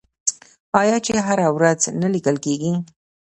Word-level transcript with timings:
آیا 0.81 0.97
چې 1.05 1.13
هره 1.27 1.47
ورځ 1.57 1.81
نه 2.01 2.07
لیکل 2.13 2.35
کیږي؟ 2.45 2.73